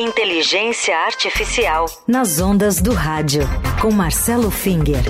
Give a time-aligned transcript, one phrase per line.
[0.00, 1.84] Inteligência Artificial.
[2.08, 3.42] Nas ondas do rádio.
[3.82, 5.02] Com Marcelo Finger.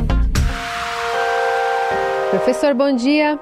[2.30, 3.38] Professor, bom dia.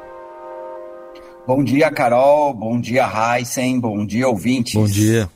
[1.46, 2.52] Bom dia, Carol.
[2.52, 3.80] Bom dia, Heisen.
[3.80, 4.74] Bom dia, ouvintes.
[4.74, 5.26] Bom dia.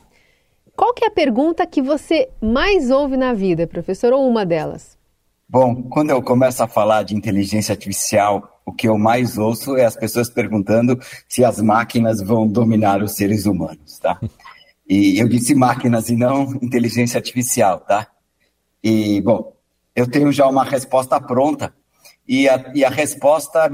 [0.75, 4.95] Qual que é a pergunta que você mais ouve na vida, professor, ou uma delas?
[5.49, 9.85] Bom, quando eu começo a falar de inteligência artificial, o que eu mais ouço é
[9.85, 10.95] as pessoas perguntando
[11.27, 14.19] se as máquinas vão dominar os seres humanos, tá?
[14.87, 18.07] E eu disse máquinas e não inteligência artificial, tá?
[18.83, 19.55] E, bom,
[19.95, 21.73] eu tenho já uma resposta pronta.
[22.27, 23.71] E a, e a resposta,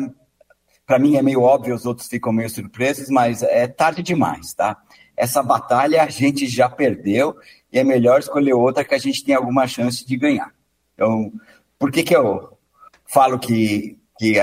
[0.86, 4.78] para mim, é meio óbvia, os outros ficam meio surpresos, mas é tarde demais, tá?
[5.18, 7.36] Essa batalha a gente já perdeu
[7.72, 10.54] e é melhor escolher outra que a gente tem alguma chance de ganhar.
[10.94, 11.32] Então,
[11.78, 12.58] por que, que eu
[13.06, 14.34] falo que, que,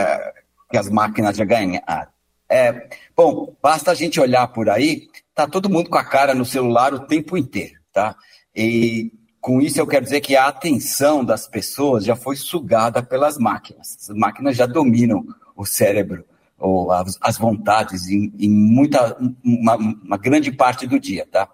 [0.70, 2.08] que as máquinas já ganharam?
[2.48, 6.46] É, bom, basta a gente olhar por aí tá todo mundo com a cara no
[6.46, 8.16] celular o tempo inteiro, tá?
[8.54, 13.36] E com isso eu quero dizer que a atenção das pessoas já foi sugada pelas
[13.36, 13.98] máquinas.
[14.00, 16.24] As máquinas já dominam o cérebro
[16.58, 21.46] ou as, as vontades em, em muita uma, uma, grande parte do dia, tá?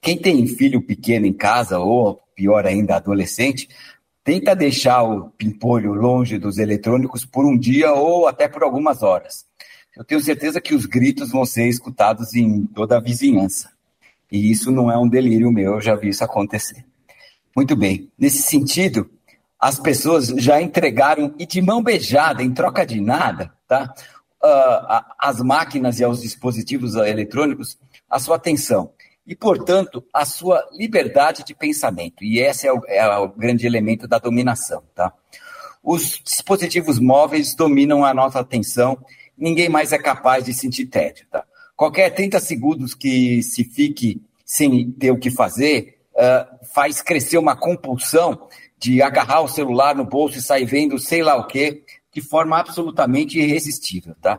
[0.00, 3.68] Quem tem filho pequeno em casa ou pior ainda adolescente,
[4.22, 9.45] tenta deixar o pimpolho longe dos eletrônicos por um dia ou até por algumas horas
[9.96, 13.70] eu tenho certeza que os gritos vão ser escutados em toda a vizinhança.
[14.30, 16.84] E isso não é um delírio meu, eu já vi isso acontecer.
[17.54, 19.08] Muito bem, nesse sentido,
[19.58, 23.94] as pessoas já entregaram, e de mão beijada, em troca de nada, tá?
[24.44, 28.92] Uh, as máquinas e aos dispositivos eletrônicos a sua atenção
[29.26, 32.22] e, portanto, a sua liberdade de pensamento.
[32.22, 34.82] E esse é o, é o grande elemento da dominação.
[34.94, 35.12] Tá?
[35.82, 38.98] Os dispositivos móveis dominam a nossa atenção
[39.36, 41.26] ninguém mais é capaz de sentir tédio.
[41.30, 41.44] Tá?
[41.76, 47.56] Qualquer 30 segundos que se fique sem ter o que fazer uh, faz crescer uma
[47.56, 52.20] compulsão de agarrar o celular no bolso e sair vendo sei lá o quê, de
[52.20, 54.14] forma absolutamente irresistível.
[54.20, 54.38] Tá?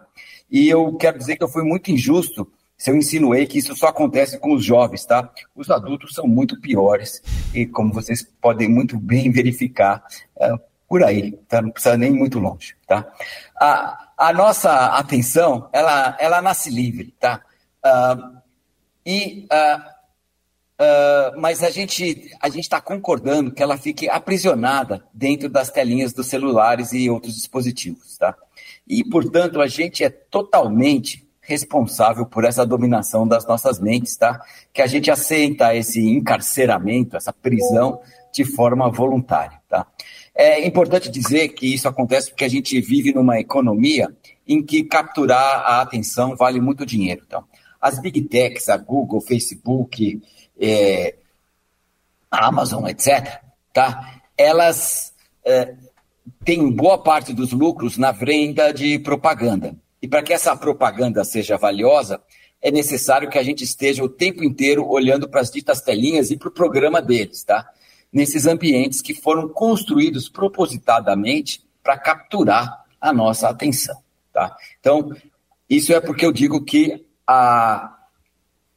[0.49, 3.87] E eu quero dizer que eu fui muito injusto se eu insinuei que isso só
[3.87, 5.31] acontece com os jovens, tá?
[5.55, 10.03] Os adultos são muito piores e, como vocês podem muito bem verificar,
[10.35, 11.59] uh, por aí, tá?
[11.59, 13.11] Não precisa nem muito longe, tá?
[13.59, 17.41] A, a nossa atenção, ela, ela nasce livre, tá?
[17.85, 18.37] Uh,
[19.05, 19.79] e, uh,
[20.81, 26.27] uh, mas a gente a está concordando que ela fique aprisionada dentro das telinhas dos
[26.27, 28.35] celulares e outros dispositivos, tá?
[28.87, 34.41] E, portanto, a gente é totalmente responsável por essa dominação das nossas mentes, tá?
[34.73, 38.01] Que a gente aceita esse encarceramento, essa prisão
[38.33, 39.87] de forma voluntária, tá?
[40.39, 44.15] É importante dizer que isso acontece porque a gente vive numa economia
[44.47, 47.23] em que capturar a atenção vale muito dinheiro.
[47.25, 47.43] Então,
[47.81, 50.21] as big techs, a Google, Facebook,
[50.59, 51.15] é,
[52.29, 53.41] a Amazon, etc.,
[53.73, 54.21] tá?
[54.37, 55.11] elas
[55.43, 55.73] é,
[56.45, 59.75] têm boa parte dos lucros na venda de propaganda.
[59.99, 62.21] E para que essa propaganda seja valiosa,
[62.61, 66.37] é necessário que a gente esteja o tempo inteiro olhando para as ditas telinhas e
[66.37, 67.67] para o programa deles, tá?
[68.11, 73.97] Nesses ambientes que foram construídos propositadamente para capturar a nossa atenção.
[74.33, 74.55] Tá?
[74.79, 75.15] Então,
[75.69, 77.95] isso é porque eu digo que a,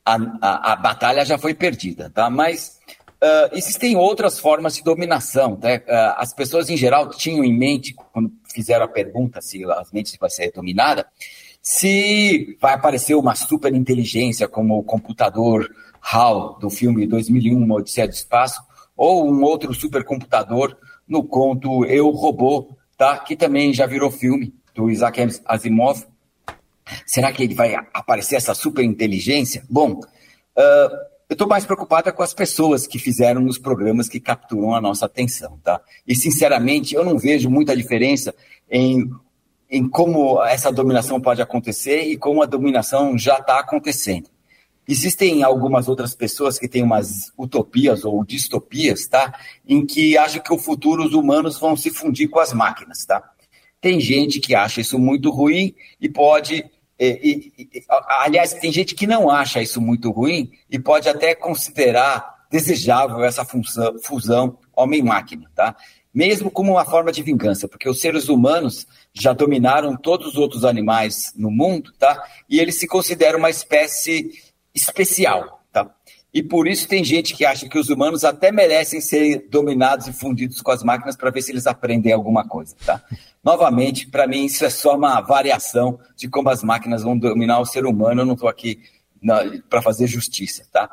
[0.04, 2.28] a, a, a batalha já foi perdida, tá?
[2.28, 2.80] mas
[3.22, 5.56] uh, existem outras formas de dominação.
[5.56, 5.68] Tá?
[5.68, 5.80] Uh,
[6.16, 10.30] as pessoas, em geral, tinham em mente, quando fizeram a pergunta se as mentes vai
[10.30, 11.06] ser dominada,
[11.62, 15.70] se vai aparecer uma super inteligência como o computador
[16.00, 18.62] HAL do filme 2001, Uma Odisseia do Espaço,
[19.00, 20.76] ou um outro supercomputador
[21.08, 23.16] no conto Eu, Robô, tá?
[23.16, 26.04] que também já virou filme, do Isaac Asimov.
[27.06, 29.64] Será que ele vai aparecer essa superinteligência?
[29.70, 30.96] Bom, uh,
[31.30, 35.06] eu estou mais preocupada com as pessoas que fizeram os programas que capturam a nossa
[35.06, 35.58] atenção.
[35.64, 35.80] Tá?
[36.06, 38.34] E, sinceramente, eu não vejo muita diferença
[38.70, 39.10] em,
[39.70, 44.28] em como essa dominação pode acontecer e como a dominação já está acontecendo.
[44.90, 49.38] Existem algumas outras pessoas que têm umas utopias ou distopias, tá?
[49.64, 53.22] Em que acham que o futuro os humanos vão se fundir com as máquinas, tá?
[53.80, 56.68] Tem gente que acha isso muito ruim e pode.
[56.98, 57.84] E, e, e,
[58.20, 63.44] aliás, tem gente que não acha isso muito ruim e pode até considerar desejável essa
[63.44, 65.76] função, fusão homem-máquina, tá?
[66.12, 70.64] Mesmo como uma forma de vingança, porque os seres humanos já dominaram todos os outros
[70.64, 72.24] animais no mundo, tá?
[72.48, 75.62] E eles se consideram uma espécie especial.
[75.72, 75.88] Tá?
[76.32, 80.12] E por isso tem gente que acha que os humanos até merecem ser dominados e
[80.12, 82.74] fundidos com as máquinas para ver se eles aprendem alguma coisa.
[82.86, 83.02] Tá?
[83.42, 87.66] Novamente, para mim, isso é só uma variação de como as máquinas vão dominar o
[87.66, 88.20] ser humano.
[88.20, 88.80] Eu não estou aqui
[89.68, 90.64] para fazer justiça.
[90.72, 90.88] Tá?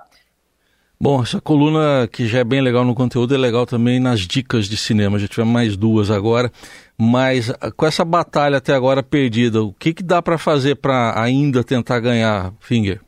[1.00, 4.66] Bom, essa coluna que já é bem legal no conteúdo é legal também nas dicas
[4.66, 5.20] de cinema.
[5.20, 6.52] Já tivemos mais duas agora.
[6.98, 11.22] Mas ah, com essa batalha até agora perdida, o que, que dá para fazer para
[11.22, 13.02] ainda tentar ganhar, Finger?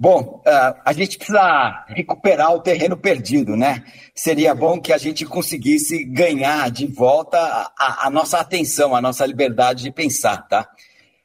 [0.00, 3.82] Bom, uh, a gente precisa recuperar o terreno perdido, né?
[4.14, 7.36] Seria bom que a gente conseguisse ganhar de volta
[7.76, 10.70] a, a nossa atenção, a nossa liberdade de pensar, tá?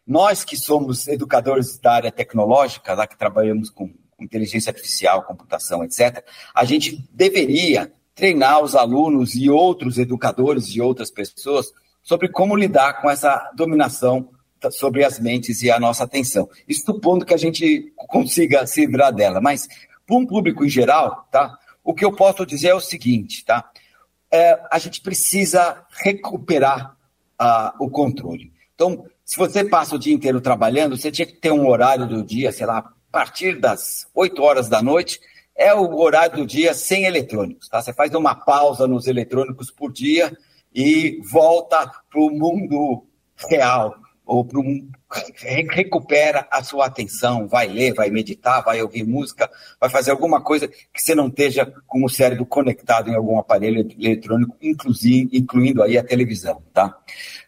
[0.08, 6.26] Nós que somos educadores da área tecnológica, lá que trabalhamos com inteligência artificial, computação, etc.,
[6.56, 11.72] a gente deveria treinar os alunos e outros educadores e outras pessoas
[12.02, 14.30] sobre como lidar com essa dominação
[14.72, 16.50] sobre as mentes e a nossa atenção.
[16.68, 19.42] Isso supondo que a gente consiga se livrar dela.
[19.42, 19.68] Mas,
[20.06, 21.58] para um público em geral, tá?
[21.84, 23.70] O que eu posso dizer é o seguinte, tá?
[24.32, 26.96] É, a gente precisa recuperar
[27.80, 28.54] o controle.
[28.74, 32.24] Então, se você passa o dia inteiro trabalhando, você tinha que ter um horário do
[32.24, 35.20] dia, sei lá, a partir das 8 horas da noite,
[35.56, 37.82] é o horário do dia sem eletrônicos, tá?
[37.82, 40.36] Você faz uma pausa nos eletrônicos por dia
[40.74, 43.06] e volta para o mundo
[43.50, 43.96] real,
[44.26, 44.90] ou um,
[45.70, 49.50] recupera a sua atenção, vai ler, vai meditar, vai ouvir música,
[49.80, 53.88] vai fazer alguma coisa que você não esteja com o cérebro conectado em algum aparelho
[54.00, 56.98] eletrônico, inclusive, incluindo aí a televisão, tá?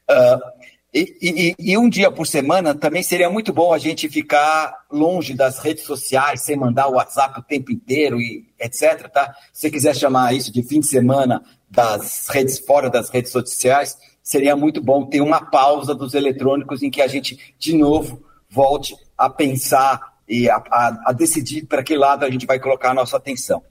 [0.10, 0.56] Uh,
[0.98, 5.34] e, e, e, um dia por semana também seria muito bom a gente ficar longe
[5.34, 9.10] das redes sociais, sem mandar o WhatsApp o tempo inteiro e etc.
[9.10, 9.36] Tá?
[9.52, 13.98] Se você quiser chamar isso de fim de semana das redes fora das redes sociais,
[14.26, 18.98] seria muito bom ter uma pausa dos eletrônicos em que a gente, de novo, volte
[19.16, 22.94] a pensar e a, a, a decidir para que lado a gente vai colocar a
[22.96, 23.62] nossa atenção.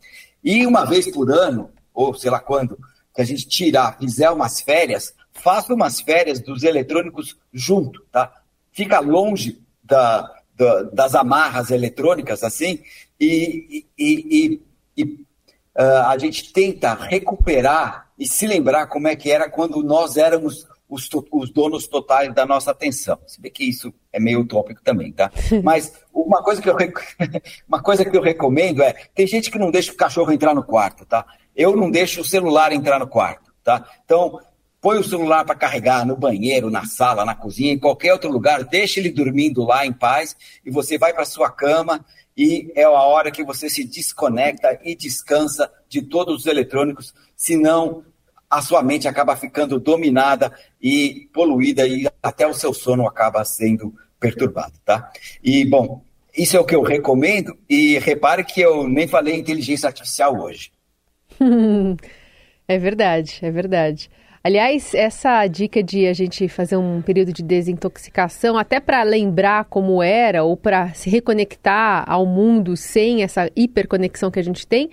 [0.44, 2.78] E uma vez por ano, ou sei lá quando,
[3.12, 8.32] que a gente tirar, fizer umas férias, faça umas férias dos eletrônicos junto, tá?
[8.70, 12.80] Fica longe da, da, das amarras eletrônicas, assim,
[13.18, 14.60] e, e,
[14.96, 15.23] e, e
[15.76, 20.66] uh, a gente tenta recuperar e se lembrar como é que era quando nós éramos
[20.88, 23.18] os, os, donos totais da nossa atenção.
[23.26, 25.30] Se bem que isso é meio utópico também, tá?
[25.62, 26.76] Mas uma coisa que eu,
[27.66, 30.62] uma coisa que eu recomendo é, tem gente que não deixa o cachorro entrar no
[30.62, 31.26] quarto, tá?
[31.56, 33.84] Eu não deixo o celular entrar no quarto, tá?
[34.04, 34.40] Então,
[34.80, 38.64] põe o celular para carregar no banheiro, na sala, na cozinha, em qualquer outro lugar,
[38.64, 42.04] deixa ele dormindo lá em paz e você vai para sua cama
[42.36, 48.04] e é a hora que você se desconecta e descansa de todos os eletrônicos, senão
[48.50, 53.94] a sua mente acaba ficando dominada e poluída e até o seu sono acaba sendo
[54.18, 55.10] perturbado, tá?
[55.42, 56.02] E, bom,
[56.36, 60.72] isso é o que eu recomendo e repare que eu nem falei inteligência artificial hoje.
[62.66, 64.10] é verdade, é verdade.
[64.46, 70.02] Aliás, essa dica de a gente fazer um período de desintoxicação, até para lembrar como
[70.02, 74.90] era ou para se reconectar ao mundo sem essa hiperconexão que a gente tem,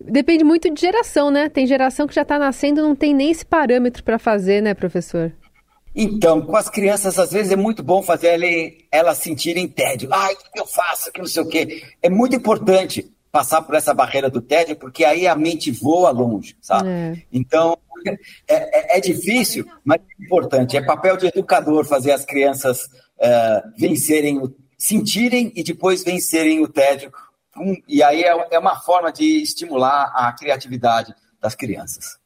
[0.00, 1.50] depende muito de geração, né?
[1.50, 5.30] Tem geração que já está nascendo não tem nem esse parâmetro para fazer, né, professor?
[5.94, 8.40] Então, com as crianças, às vezes é muito bom fazer
[8.90, 10.08] elas sentirem tédio.
[10.10, 11.12] Ai, o que eu faço?
[11.12, 11.82] Que não sei o quê.
[12.02, 16.56] É muito importante passar por essa barreira do tédio, porque aí a mente voa longe,
[16.60, 16.88] sabe?
[16.88, 17.22] É.
[17.32, 18.14] Então, é,
[18.48, 20.76] é, é, difícil, mas é importante.
[20.76, 22.88] É papel de educador fazer as crianças
[23.18, 27.12] é, vencerem, o, sentirem e depois vencerem o tédio.
[27.56, 32.18] Um, e aí é, é uma forma de estimular a criatividade das crianças.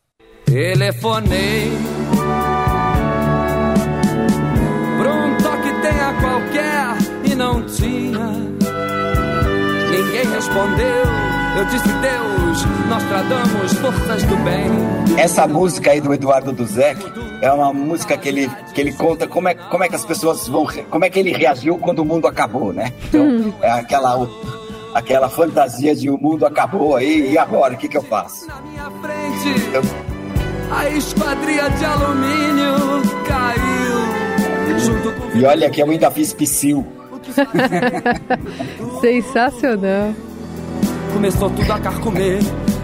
[0.45, 1.71] Telefonei
[4.99, 7.92] para um toque tenha qualquer e não tinha.
[10.43, 11.23] Respondeu
[11.55, 14.71] eu disse Deus, nós tradamos forças do bem.
[15.19, 19.49] Essa música aí do Eduardo Duzek é uma música que ele, que ele conta como
[19.49, 20.67] é, como é que as pessoas vão.
[20.89, 22.91] Como é que ele reagiu quando o mundo acabou, né?
[23.07, 24.27] Então, é aquela,
[24.95, 27.75] aquela fantasia de o mundo acabou aí, e agora?
[27.75, 28.49] O que, que eu faço?
[28.49, 29.83] Na minha frente, eu...
[30.75, 34.79] a esquadria de alumínio caiu.
[34.79, 35.39] Junto com...
[35.39, 36.87] E olha que eu ainda fiz psil.
[39.03, 40.15] Sensacional.
[41.13, 42.39] Começou tudo a carcomer,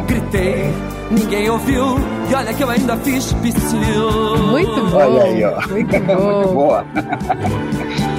[0.06, 0.64] gritei,
[1.10, 1.84] ninguém ouviu.
[2.30, 4.36] E olha que eu ainda fiz psil.
[4.50, 4.96] Muito bom.
[4.96, 5.66] Olha aí, ó.
[5.68, 6.32] Muito bom.
[6.36, 6.84] Muito boa.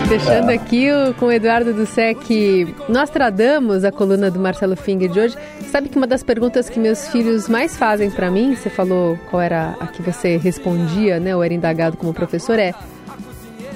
[0.08, 0.88] Fechando aqui
[1.20, 5.38] com o Eduardo Dussek, nós tradamos a coluna do Marcelo Finger de hoje.
[5.72, 9.42] Sabe que uma das perguntas que meus filhos mais fazem para mim, você falou qual
[9.42, 12.74] era a que você respondia, né, ou era indagado como professor, é: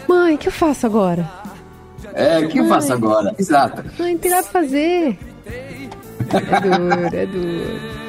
[0.07, 1.29] Mãe, o que eu faço agora?
[2.15, 3.33] É, o que eu faço agora?
[3.37, 3.83] Exato.
[3.99, 5.17] Mãe, não tem nada pra fazer.
[6.37, 8.03] É duro, é duro.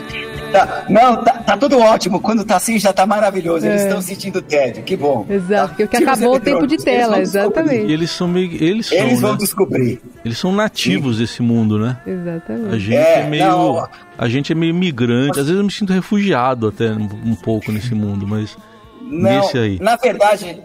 [0.54, 2.21] Tá, não, tá, tá, tudo ótimo.
[2.21, 3.66] Quando tá assim, já tá maravilhoso.
[3.66, 3.85] Eles é.
[3.87, 5.26] estão sentindo tédio, que bom.
[5.28, 7.87] Exato, porque tipo acabou o tempo de tela, exatamente.
[7.87, 8.52] E eles são meio.
[8.62, 9.38] Eles, são, eles vão né?
[9.38, 10.00] descobrir.
[10.25, 11.23] Eles são nativos Sim.
[11.23, 11.99] desse mundo, né?
[12.07, 12.73] Exatamente.
[12.73, 13.45] A gente é, é meio.
[13.45, 15.40] Não, a gente é meio migrante.
[15.40, 18.57] Às vezes eu me sinto refugiado até um, um pouco nesse mundo, mas.
[19.02, 19.78] Não, nesse aí.
[19.81, 20.62] Na verdade,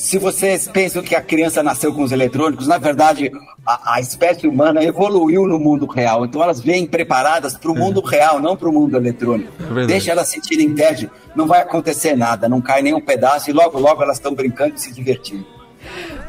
[0.00, 3.30] se vocês pensam que a criança nasceu com os eletrônicos, na verdade,
[3.66, 6.24] a, a espécie humana evoluiu no mundo real.
[6.24, 7.78] Então elas vêm preparadas para o é.
[7.78, 9.52] mundo real, não para o mundo eletrônico.
[9.78, 13.78] É Deixa elas sentirem tédio, não vai acontecer nada, não cai nenhum pedaço e logo,
[13.78, 15.46] logo elas estão brincando e se divertindo.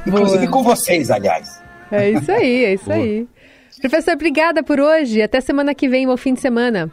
[0.06, 1.62] Inclusive com vocês, aliás.
[1.90, 2.98] É isso aí, é isso Boa.
[2.98, 3.26] aí.
[3.80, 5.22] Professor, obrigada por hoje.
[5.22, 6.92] Até semana que vem, bom fim de semana.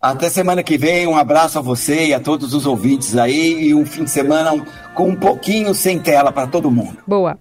[0.00, 3.74] Até semana que vem, um abraço a você e a todos os ouvintes aí e
[3.74, 4.64] um fim de semana
[4.94, 6.98] com um pouquinho sem tela para todo mundo.
[7.04, 7.36] Boa.